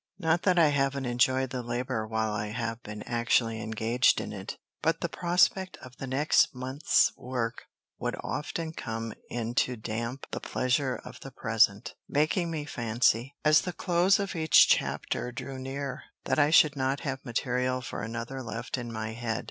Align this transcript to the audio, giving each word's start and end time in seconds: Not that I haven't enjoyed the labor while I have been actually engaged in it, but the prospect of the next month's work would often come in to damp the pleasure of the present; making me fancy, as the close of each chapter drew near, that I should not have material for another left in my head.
Not 0.17 0.41
that 0.41 0.57
I 0.57 0.69
haven't 0.69 1.05
enjoyed 1.05 1.51
the 1.51 1.61
labor 1.61 2.07
while 2.07 2.33
I 2.33 2.47
have 2.47 2.81
been 2.81 3.03
actually 3.03 3.61
engaged 3.61 4.19
in 4.19 4.33
it, 4.33 4.57
but 4.81 5.01
the 5.01 5.07
prospect 5.07 5.77
of 5.77 5.97
the 5.97 6.07
next 6.07 6.55
month's 6.55 7.11
work 7.15 7.65
would 7.99 8.15
often 8.23 8.73
come 8.73 9.13
in 9.29 9.53
to 9.61 9.75
damp 9.75 10.25
the 10.31 10.39
pleasure 10.39 10.99
of 11.05 11.19
the 11.19 11.29
present; 11.29 11.93
making 12.09 12.49
me 12.49 12.65
fancy, 12.65 13.35
as 13.45 13.61
the 13.61 13.73
close 13.73 14.17
of 14.19 14.35
each 14.35 14.67
chapter 14.67 15.31
drew 15.31 15.59
near, 15.59 16.01
that 16.25 16.39
I 16.39 16.49
should 16.49 16.75
not 16.75 17.01
have 17.01 17.23
material 17.23 17.79
for 17.81 18.01
another 18.01 18.41
left 18.41 18.79
in 18.79 18.91
my 18.91 19.11
head. 19.13 19.39